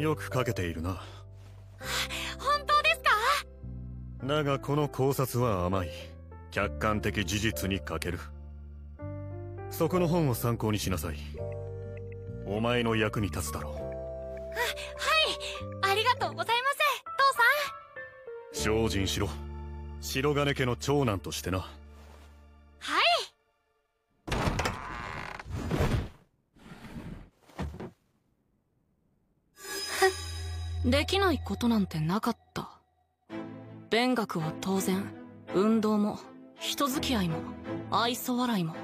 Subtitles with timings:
[0.00, 1.02] よく書けているな。
[2.38, 3.10] 本当ですか？
[4.26, 5.90] だがこの考察は甘い。
[6.50, 8.20] 客観的事実に欠ける。
[9.70, 11.16] そこの本を参考にしなさい。
[12.46, 13.74] お前の役に立つだろう。
[15.82, 16.68] ありがとうございま
[18.52, 18.64] す。
[18.64, 19.28] 精進しろ。
[20.00, 21.68] 白金家の長男としてな
[30.84, 32.70] できないことなんてなかった。
[33.90, 35.04] 勉学は当然
[35.54, 36.18] 運動も
[36.60, 37.36] 人付き合いも
[37.90, 38.74] 愛想笑いも。